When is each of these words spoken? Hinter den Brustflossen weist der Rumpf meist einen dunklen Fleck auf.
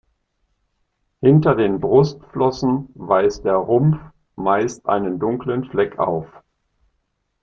Hinter 1.19 1.53
den 1.53 1.79
Brustflossen 1.79 2.89
weist 2.95 3.45
der 3.45 3.53
Rumpf 3.53 3.99
meist 4.35 4.87
einen 4.89 5.19
dunklen 5.19 5.65
Fleck 5.65 5.99
auf. 5.99 6.25